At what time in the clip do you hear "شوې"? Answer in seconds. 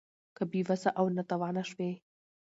1.69-1.91